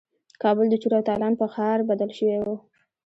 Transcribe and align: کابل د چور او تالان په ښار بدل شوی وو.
کابل 0.41 0.65
د 0.69 0.75
چور 0.81 0.93
او 0.97 1.03
تالان 1.09 1.33
په 1.39 1.45
ښار 1.53 1.79
بدل 1.89 2.09
شوی 2.17 2.37
وو. 2.43 2.55